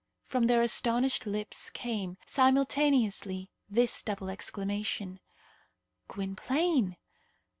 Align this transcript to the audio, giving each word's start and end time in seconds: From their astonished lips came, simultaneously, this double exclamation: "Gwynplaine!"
From 0.23 0.47
their 0.47 0.63
astonished 0.63 1.27
lips 1.27 1.69
came, 1.69 2.17
simultaneously, 2.25 3.51
this 3.69 4.01
double 4.01 4.31
exclamation: 4.31 5.19
"Gwynplaine!" 6.07 6.97